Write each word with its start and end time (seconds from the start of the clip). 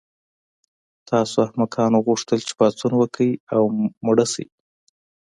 تاسو 1.09 1.35
احمقانو 1.45 1.97
غوښتل 2.07 2.39
چې 2.47 2.53
پاڅون 2.59 2.91
وکړئ 3.01 3.31
او 3.55 3.63
مړه 4.05 4.25
شئ 4.33 4.47